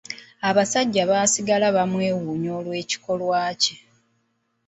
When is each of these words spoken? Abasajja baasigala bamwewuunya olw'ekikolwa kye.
Abasajja 0.49 1.01
baasigala 1.09 1.67
bamwewuunya 1.77 2.51
olw'ekikolwa 2.59 3.41
kye. 3.61 3.75